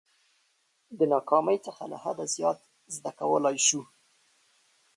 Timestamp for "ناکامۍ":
1.13-1.57